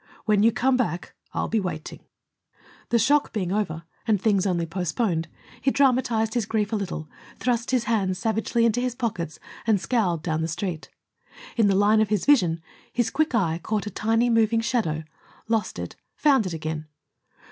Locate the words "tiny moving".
13.91-14.61